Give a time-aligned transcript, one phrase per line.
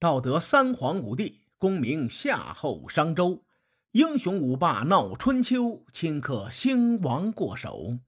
[0.00, 3.42] 道德三皇五帝，功名夏后商周，
[3.90, 7.98] 英雄五霸闹春秋，顷刻兴亡过手。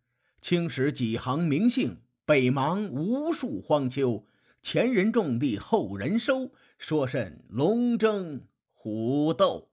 [0.41, 4.25] 青史几行名姓，北邙无数荒丘。
[4.63, 9.71] 前人种地，后人收，说甚龙争虎斗？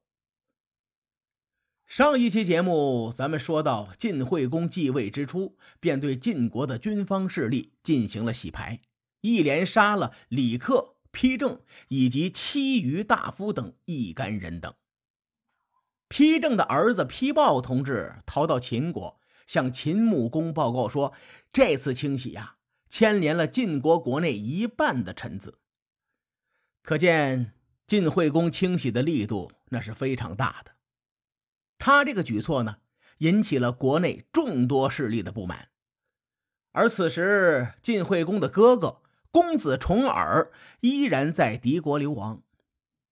[1.85, 8.81] 上一期节目，咱们说到晋惠公继位之初，便对晋国的军方势力进行了洗牌，
[9.21, 14.71] 一连杀了李克、丕正以及其余大夫等一干人等。
[16.07, 21.13] 丕正的儿子丕豹同志逃到秦国，向秦穆公报告说，
[21.51, 22.53] 这次清洗呀。
[22.89, 25.59] 牵连了晋国国内一半的臣子，
[26.81, 27.51] 可见
[27.85, 30.71] 晋惠公清洗的力度那是非常大的。
[31.77, 32.77] 他这个举措呢，
[33.17, 35.67] 引起了国内众多势力的不满。
[36.71, 42.41] 而此时，晋惠公的哥哥公子重耳依然在敌国流亡，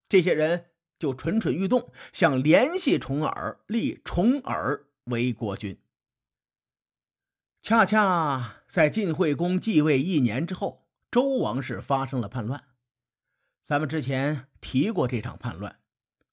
[0.07, 0.65] 这些人
[0.97, 5.77] 就蠢蠢欲动，想联系重耳，立重耳为国君。
[7.61, 12.63] 恰恰在晋惠公继位一年之后，周王室发生了叛乱。
[13.61, 15.79] 咱们之前提过这场叛乱，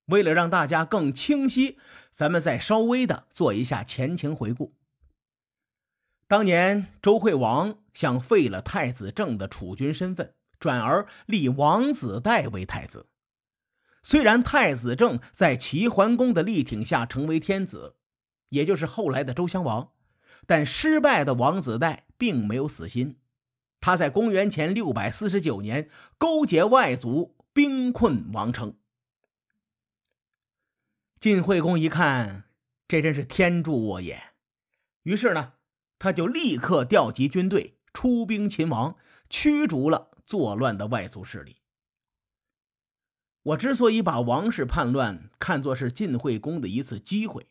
[0.07, 1.79] 为了让大家更清晰，
[2.11, 4.75] 咱们再稍微的做一下前情回顾。
[6.33, 13.11] 当年周惠王想废了太子正的储君身份，转而立王子代为太子。
[14.03, 17.97] 虽然太子正在齐桓公的力挺下成为天子，
[18.49, 19.93] 也就是后来的周襄王。
[20.47, 23.19] 但失败的王子带并没有死心，
[23.79, 28.79] 他在公元前六百四十九年勾结外族，兵困王城。
[31.21, 32.45] 晋惠公一看，
[32.89, 34.31] 这真是天助我也，
[35.03, 35.53] 于是呢，
[36.03, 38.97] 他就立刻调集军队出兵秦王，
[39.31, 41.59] 驱逐了作乱的外族势力。
[43.45, 47.47] 我之所以把王室叛乱看作是晋惠公的一次机会。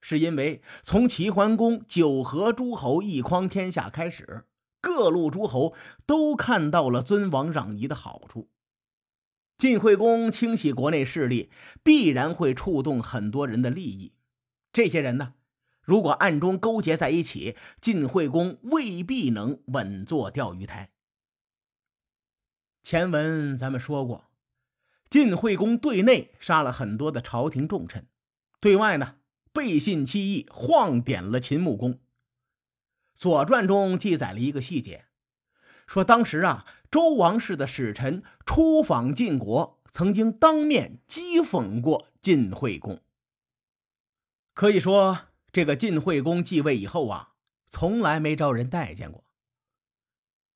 [0.00, 4.46] 是因为从齐桓公九合诸侯一匡天下开始，
[4.80, 5.74] 各路诸侯
[6.06, 8.48] 都看到了尊王攘夷的好处。
[9.58, 11.50] 晋惠公清洗国内势力，
[11.82, 14.14] 必然会触动很多人的利益。
[14.72, 15.34] 这些人呢，
[15.90, 20.92] 如果暗中勾结在一起，晋惠公未必能稳坐钓鱼台。
[22.80, 24.30] 前文咱们说过，
[25.10, 28.06] 晋惠公对内杀了很多的朝廷重臣，
[28.60, 29.16] 对外呢。
[29.52, 31.94] 背信弃义，晃点了秦穆公。
[33.16, 35.06] 《左传》中记载了一个细节，
[35.88, 43.00] 说当时啊，周王室的使臣出访晋国，曾经当面讥讽过晋惠公。
[44.54, 47.34] 可以说，这个晋惠公继位以后啊，
[47.66, 49.24] 从来没招人待见过。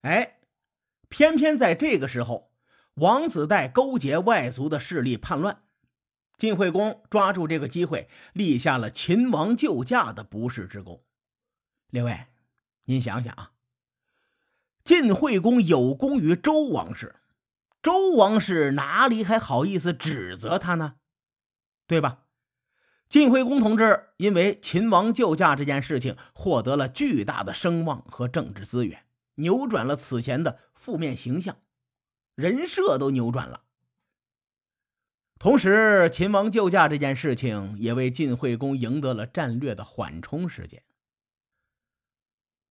[0.02, 0.40] 哎，
[1.08, 2.52] 偏偏在这个时候，
[2.94, 5.62] 王子带勾结外族的势力叛乱。
[6.36, 11.04] 晋惠公抓住这个机会，立下了秦王救驾的不世之功。
[11.90, 12.32] 另外，
[12.86, 13.52] 您想想啊，
[14.82, 17.20] 晋惠公有功于周王室，
[17.80, 20.96] 周王室哪里还好意思指责他呢？
[21.86, 22.23] 对吧？
[23.08, 29.04] 晋惠公同志因为秦王救驾这件事情，获得了巨大的声望和政治资源，
[29.36, 31.58] 扭转了此前的负面形象，
[32.34, 33.62] 人设都扭转了。
[35.38, 40.82] 同时，秦王救驾这件事情也为晋惠公赢得了战略的缓冲时间。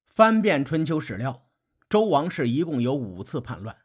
[0.08, 1.50] 翻遍春秋史料，
[1.88, 3.78] 周王室一共有五次叛乱，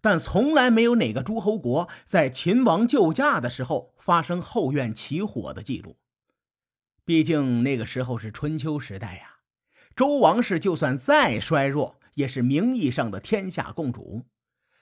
[0.00, 5.96] 但从来没有哪个诸侯国在秦王救驾的时候发生后院起火的记录。
[7.04, 9.40] 毕竟那个时候是春秋时代呀，
[9.96, 14.26] 周王室就算再衰弱，也是名义上的天下共主。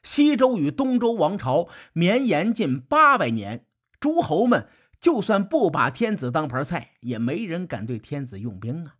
[0.02, 3.66] 西周与东周王朝绵延近八百年，
[3.98, 4.68] 诸侯们
[5.00, 8.96] 就算不把天子当盘菜，也没人敢对天子用兵啊。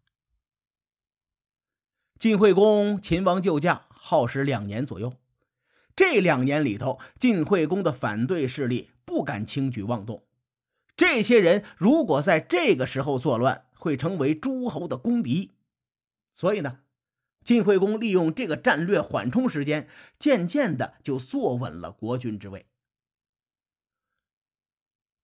[2.18, 5.14] 晋惠公秦王救驾耗时两年左右，
[5.98, 10.22] 这两年里头，晋惠公的反对势力不敢轻举妄动。
[10.94, 15.56] 这些人如果在这个时候作乱，会成为诸侯的公敌。
[16.32, 16.78] 所以呢？
[17.42, 19.88] 晋惠公利用这个战略缓冲时间，
[20.20, 22.66] 渐渐的就坐稳了国君之位。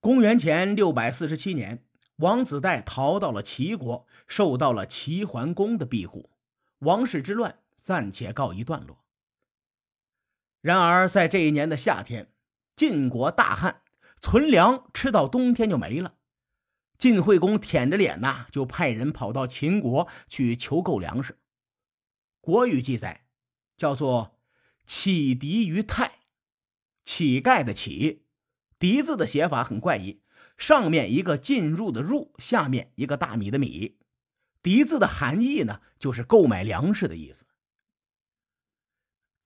[0.00, 1.85] 公元前六百四十七年，
[2.17, 6.31] 王子带逃到了齐国，受到了齐桓公的庇护，
[6.81, 9.04] 王室之乱暂且告一段落。
[10.64, 12.32] 然而，在这一年的夏天，
[12.75, 13.82] 晋国大旱，
[14.19, 16.14] 存粮吃到冬天就没了。
[16.96, 21.38] 晋惠公舔着脸呐，就派人跑到秦国去求购粮食。
[22.40, 23.26] 国语记载，
[23.76, 24.38] 叫做
[24.87, 26.20] “启敌于泰”，
[27.05, 28.25] 乞丐的乞，
[28.78, 30.22] 狄字的写法很怪异，
[30.56, 33.99] 上面一个进入的入，下面一个大米的米。
[34.62, 37.44] 狄字的含义呢，就是购买粮食的意思。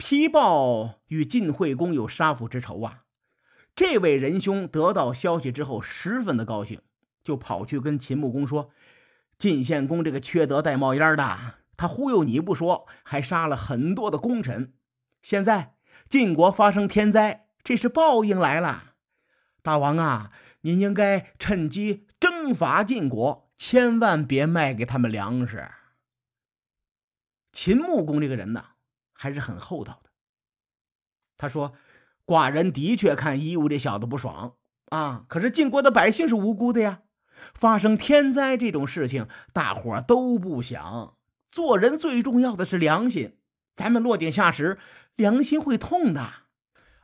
[0.08, 3.04] 批报与晋惠公有杀父之仇啊！
[3.76, 6.80] 这位仁兄得到消息之后，十分的高兴，
[7.22, 8.70] 就跑去跟秦穆公说
[9.36, 14.72] ：“晋献公这个缺德带冒烟的，他忽悠你不说，还杀了很多的功臣。
[15.20, 15.74] 现在
[16.08, 18.94] 晋国发生天灾，这是报应来了。
[19.60, 20.32] 大王啊，
[20.62, 25.68] 您应该趁机征伐晋国，千万别卖给他们粮食。”
[27.52, 28.64] 秦穆公这个人呢？
[29.20, 30.10] 还是很厚道的。
[31.36, 31.74] 他说
[32.24, 34.54] ：“寡人的确看伊吾这小子不爽
[34.90, 37.02] 啊，可是晋国的百姓是无辜的呀。
[37.52, 41.16] 发生天灾这种事情，大伙都不想。
[41.48, 43.38] 做人最重要的是良心，
[43.74, 44.78] 咱们落井下石，
[45.16, 46.28] 良心会痛的。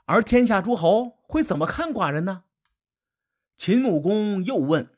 [0.05, 2.45] 而天下诸侯会怎么看寡人呢？”
[3.57, 4.91] 秦穆公又问：“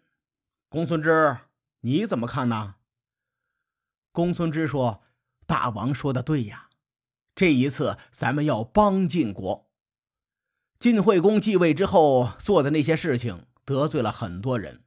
[0.68, 1.38] 公孙之，
[1.80, 2.74] 你怎么看呢？”
[4.12, 5.02] 公孙之说
[5.46, 6.68] ：“大王说的对呀。”
[7.36, 9.68] 这一次，咱们要帮晋国。
[10.78, 14.80] 晋惠公继位之后做的那些事情得罪了很多人，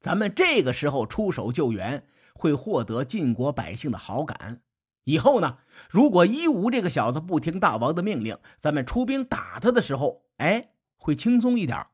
[0.00, 2.04] 咱们这个时候出手救援，
[2.34, 4.62] 会获得晋国百姓的好感。
[5.04, 5.58] 以后呢，
[5.88, 11.86] 如果伊吾这个小子不听大王的命令，咱们出兵打他的时候，哎，会轻松一点。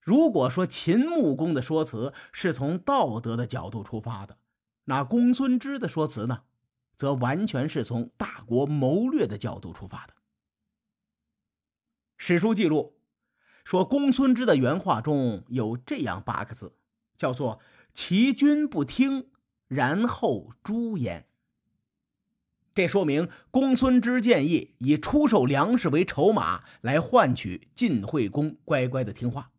[0.00, 4.38] 如果说秦穆公的说辞是从道德的角度出发的，
[4.84, 6.42] 那公孙支的说辞呢？
[7.02, 10.14] 则完全是从大国谋略的角度出发的。
[12.16, 12.94] 史书记录
[13.64, 16.76] 说，公孙支的原话中有这样八个字，
[17.16, 17.60] 叫做
[17.92, 19.32] “其君不听，
[19.66, 21.26] 然后诛焉”。
[22.72, 29.50] 这说明公孙支建议以出售粮食为筹码，来换取晋惠公乖乖的听话。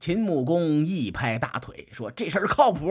[0.00, 2.90] 秦穆公一拍大腿说：“这事儿靠谱。”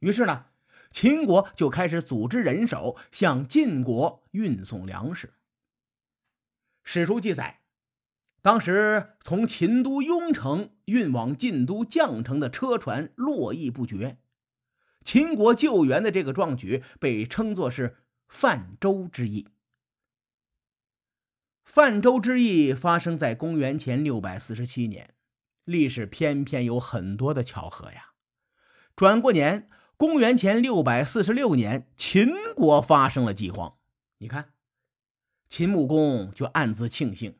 [0.00, 0.46] 于是呢。
[0.90, 5.34] 秦国就开始组织人手向晋国运送粮食。
[6.82, 7.60] 史书记载，
[8.42, 14.18] 当时从秦都雍城运往晋都绛城的车船络绎不绝。
[15.04, 17.98] 秦国救援的这个壮举被称作是
[18.28, 19.46] 泛舟之役。
[21.64, 25.14] 泛舟之役发生在公元前六百四十七年，
[25.64, 28.14] 历史偏偏有很多的巧合呀。
[28.96, 29.70] 转过年。
[30.00, 33.76] 公元前六百四十六年，秦国发生了饥荒。
[34.16, 34.54] 你看，
[35.46, 37.36] 秦穆公就暗自庆幸，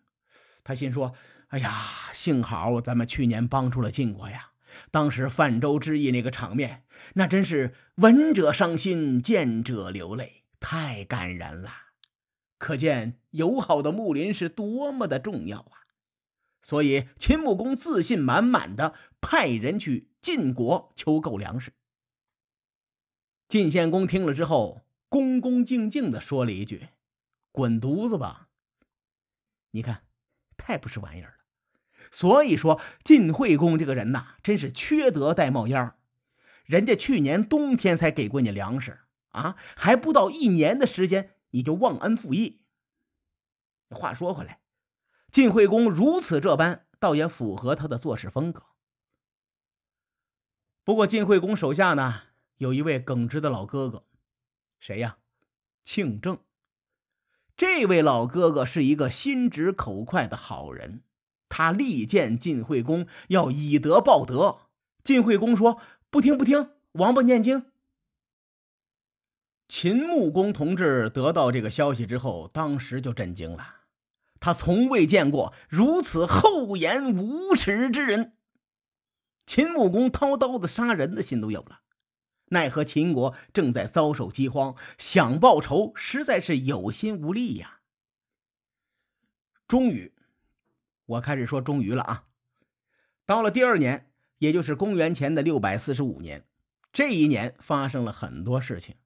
[0.63, 1.15] 他心说
[1.49, 1.73] ：“哎呀，
[2.13, 4.51] 幸好咱们去年帮助了晋国呀！
[4.91, 6.85] 当时泛舟之役那个场面，
[7.15, 11.71] 那真是闻者伤心，见者流泪，太感人了。
[12.59, 15.81] 可见友好的睦邻是多么的重要啊！
[16.61, 18.93] 所以，秦穆公自信满满的
[19.23, 21.73] 派人去晋国求购粮食。”
[23.51, 26.91] 晋献公听了之后，恭恭敬敬的说了一句
[27.51, 28.49] ：“滚犊子吧！”
[29.73, 30.05] 你看，
[30.57, 31.35] 太不是玩意儿了。
[32.13, 35.95] 所以说，晋惠公这个人呐，真是缺德带冒烟
[36.65, 39.01] 人家去年冬天才给过你粮食
[39.31, 42.61] 啊，还不到一年的时间，你就忘恩负义。
[43.91, 44.61] 话说回来，
[45.33, 48.67] 晋惠公如此这般，倒也符合他的做事风格。
[50.85, 52.30] 不过，晋惠公手下呢？
[52.61, 54.05] 有一位耿直的老哥哥，
[54.79, 55.17] 谁呀？
[55.83, 56.37] 庆正。
[57.57, 61.03] 这位老哥哥是一个心直口快的好人，
[61.49, 64.69] 他力荐晋惠公要以德报德。
[65.03, 67.65] 晋惠公说：“不听不听，王八念经。”
[69.67, 73.77] 秦穆公同志得到这个消息之后，当时就震惊了，
[74.39, 78.35] 他从未见过如此厚颜无耻之人。
[79.47, 81.81] 秦穆公掏刀子杀人的心都有了。
[82.51, 87.81] 奈何秦国正在遭受饥荒，想报仇实在是有心无力呀。
[89.67, 90.13] 终于，
[91.07, 92.25] 我开始说终于了啊！
[93.25, 96.45] 到了第二年，也就是公元前的六百四十五年，
[96.93, 98.97] 这一年发生了很多事情。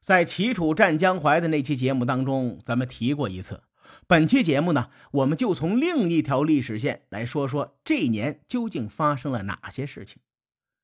[0.00, 3.64] 在齐楚战江淮的那期节目当中，咱们提过一次。
[4.06, 10.22] 本期节目呢，我们就从另一条历史线来说说这一年究竟发生了哪些事情。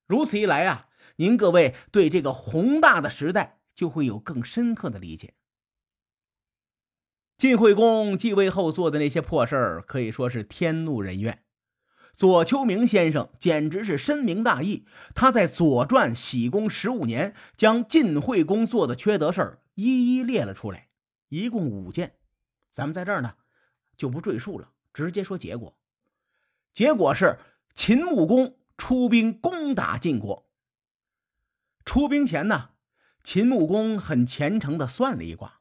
[0.06, 0.85] 如此一来啊，
[1.16, 5.34] 您各位对这个宏大的时代就会有更深刻的理解。
[7.36, 11.42] 晋惠公继位后做的那些破事儿，可以说是天怒人怨。
[12.14, 20.88] 左丘明先生简直是深明大义，他在《左传》喜公十五年，将晋惠公做的缺德事儿一一列了出来，
[21.28, 22.14] 一共五件。
[22.70, 23.34] 咱们在这儿呢，
[23.98, 25.76] 就不赘述了，直接说结果。
[26.72, 27.38] 结果是
[27.74, 30.45] 秦穆公出兵攻打晋国。
[31.86, 32.72] 出兵前呢，
[33.22, 35.60] 秦穆公很虔诚的算了一卦，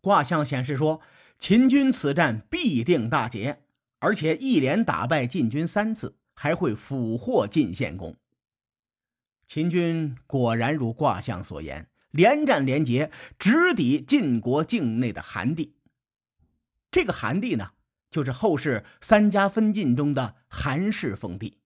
[0.00, 1.02] 卦象显示说
[1.38, 3.64] 秦军此战必定大捷，
[3.98, 8.16] 而且一连打败晋军三次，还会俘获晋献公。
[9.46, 15.74] 秦军果然如卦象所言，连战连捷，直抵晋国境内的韩地。
[16.90, 17.72] 这个韩地呢？
[18.08, 21.58] 就是后世三家分晋中的韩氏封地。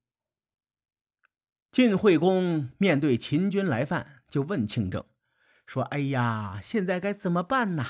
[1.70, 5.04] 晋惠公面对秦军来犯，就问庆政
[5.66, 7.86] 说：“哎呀，现在该怎么办呢？”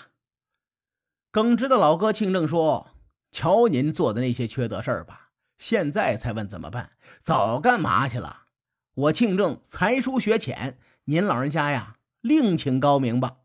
[1.31, 2.91] 耿直的老哥庆政说
[3.31, 6.93] ：“瞧您做的那些缺德事儿吧，现在才问怎么办，
[7.23, 8.47] 早干嘛去了？
[8.95, 13.39] 我庆政才疏学浅，您老人家呀，另请高明吧。”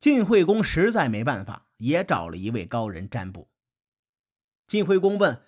[0.00, 1.62] 晋惠公实在没办法。
[1.78, 3.50] 也找了一位高人占卜。
[4.66, 5.42] 晋惠公问：“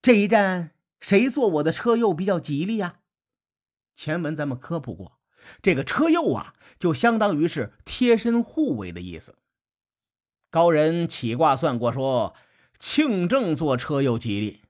[0.00, 3.00] 这一战谁做我的车右比较吉利呀？”
[3.96, 5.18] 前文咱们科普过，
[5.60, 9.36] 这个车右啊，就相当于是贴身护卫的意思。
[10.50, 12.34] 高人起卦算过，说
[12.78, 14.62] 庆正坐车右吉利。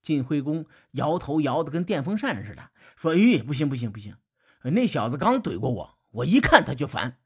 [0.00, 4.16] 晋惠公摇头摇的跟电风扇似的，说：“咦，不行不行不行，
[4.62, 7.18] 那小子刚怼过我，我一看他就烦。”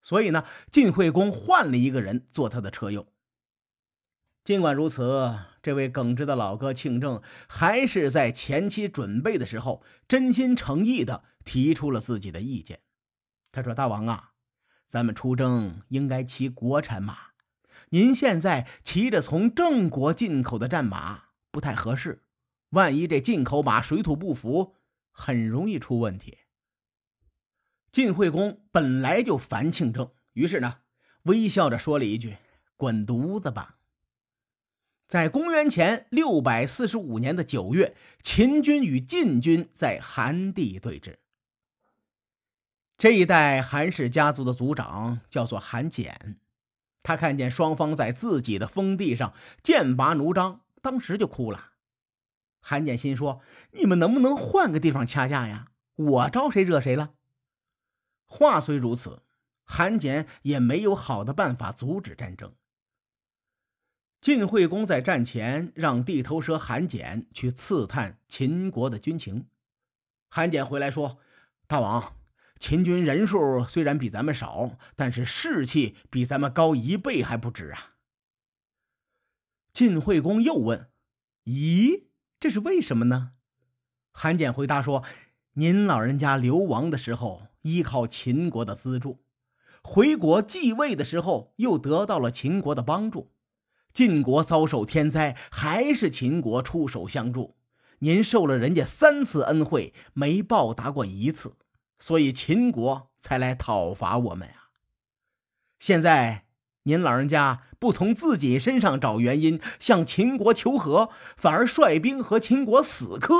[0.00, 3.12] 所以呢，晋惠公换了一个人做他的车右。
[4.42, 12.80] 尽管如此，这位耿直的老哥庆正还是在前期准备的时候，真心诚意的提出了自己的意见。
[13.52, 14.32] 他说：“大王啊，
[14.86, 17.32] 咱们出征应该骑国产马，
[17.90, 22.22] 您现在骑着从郑国进口的战马不太合适，
[22.70, 24.76] 万一这进口马水土不服，
[25.12, 26.38] 很容易出问题。”
[27.92, 30.78] 晋惠公本来就烦庆正，于是呢，
[31.24, 32.38] 微笑着说了一句
[32.78, 33.76] ：“滚犊子吧！”
[35.10, 41.16] 在公元前六百四十五年的九月，秦军与晋军在韩地对峙。
[42.96, 46.36] 这一代韩氏家族的族长叫做韩简，
[47.02, 51.72] 他看见双方在自己的封地上剑拔弩张，当时就哭了。
[52.60, 53.40] 韩简心说
[53.74, 55.72] ：“你们能不能换个地方掐架呀？
[55.96, 57.14] 我招谁惹谁了？”
[58.26, 59.24] 话虽如此，
[59.64, 62.54] 韩简也没有好的办法阻止战争。
[64.20, 69.46] 晋惠公在战前让地头蛇韩简去刺探秦国的军情。
[70.28, 71.18] 韩简回来说
[71.66, 72.14] ：“大王，
[72.58, 77.96] 秦军人数虽然比咱们少，但是士气比咱们高一倍还不止啊。”
[79.72, 80.90] 晋惠公又问
[81.46, 82.04] ：“咦，
[82.38, 83.32] 这是为什么呢？”
[84.12, 85.04] 韩简回答说
[85.54, 89.22] ：“您老人家流亡的时候。”依靠秦国的资助，
[89.82, 93.34] 回国继位的时候又得到了秦国的帮助。
[93.92, 97.56] 晋国遭受天灾，还是秦国出手相助。
[98.00, 101.54] 您受了人家三次恩惠，没报答过一次，
[101.98, 104.70] 所以秦国才来讨伐我们啊。
[105.78, 106.46] 现在
[106.84, 113.34] 您老人家不从自己身上找原因，向秦国求和，反而率兵和秦国死磕。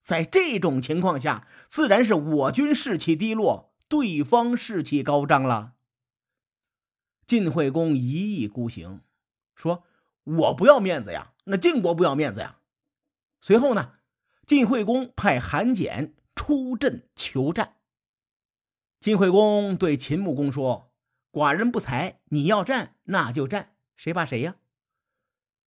[0.00, 5.72] 在这种情况下，自然是我军士气低落，对方士气高涨了。
[7.26, 9.00] 晋惠公一意孤行，
[9.60, 9.84] 说
[10.24, 12.58] ：“我不要面子呀，那晋国不要面子呀。”
[13.42, 13.92] 随后呢，
[14.46, 17.76] 晋惠公派韩简出阵求战。
[18.98, 20.92] 晋惠公对秦穆公说
[21.30, 24.56] ：“寡人不才，你要战那就战，谁怕谁呀？”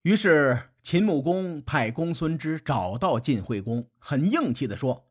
[0.04, 0.70] 于是。
[0.84, 5.08] 秦穆公派公孙支找到晋惠公，很硬气地说：“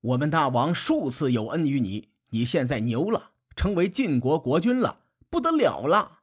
[0.00, 6.19] 我们大王数次有恩于你，你现在牛了，成为晋国国君了，不得了了！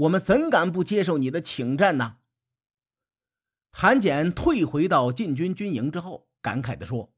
[0.00, 2.16] 我们怎敢不接受你的请战呢？”
[3.72, 7.12] 韩简退回到晋军军营之后，感慨地说：“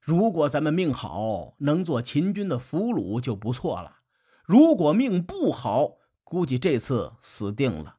[0.00, 4.02] 如果咱们命好，能做秦军的俘虏就不错了；
[4.44, 7.98] 如果命不好，估计这次死定了。”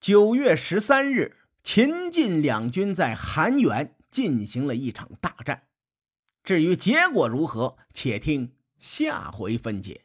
[0.00, 5.68] 九月十三日，秦晋两军在韩原进行了一场大战。
[6.42, 10.04] 至于结果如何，且听下回分解。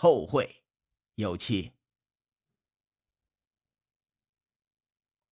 [0.00, 0.62] 后会
[1.16, 1.72] 有期。